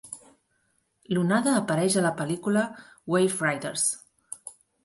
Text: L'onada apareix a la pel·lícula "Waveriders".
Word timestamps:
L'onada 1.15 1.53
apareix 1.59 1.99
a 2.01 2.05
la 2.07 2.13
pel·lícula 2.23 2.65
"Waveriders". 3.17 3.89